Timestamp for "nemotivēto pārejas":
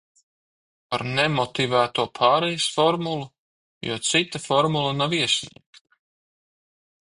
1.19-2.65